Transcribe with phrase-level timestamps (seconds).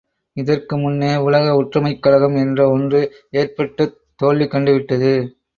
[0.37, 3.01] இதற்கு முன்னே உலக ஒற்றுமைக் கழகம் என்ற ஒன்று
[3.37, 5.13] ஏற்பட்டுத் தோல்வி கண்டுவிட்டது.